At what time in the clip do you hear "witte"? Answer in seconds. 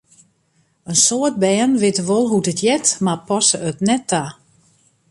1.81-2.03